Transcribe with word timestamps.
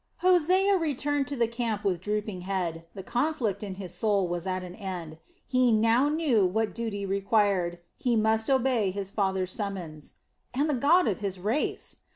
Hosea 0.25 0.77
returned 0.77 1.27
to 1.27 1.35
the 1.35 1.47
camp 1.47 1.83
with 1.83 2.01
drooping 2.01 2.41
head. 2.41 2.87
The 2.95 3.03
conflict 3.03 3.61
in 3.61 3.75
his 3.75 3.93
soul 3.93 4.27
was 4.27 4.47
at 4.47 4.63
an 4.63 4.73
end. 4.73 5.19
He 5.45 5.71
now 5.71 6.09
knew 6.09 6.43
what 6.43 6.73
duty 6.73 7.05
required. 7.05 7.77
He 7.99 8.15
must 8.15 8.49
obey 8.49 8.89
his 8.89 9.11
father's 9.11 9.51
summons. 9.51 10.15
And 10.55 10.67
the 10.67 10.73
God 10.73 11.07
of 11.07 11.19
his 11.19 11.37
race! 11.37 11.97